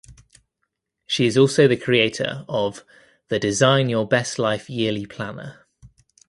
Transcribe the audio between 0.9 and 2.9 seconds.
She is also the creator of